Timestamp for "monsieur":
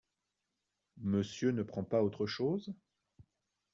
1.01-1.51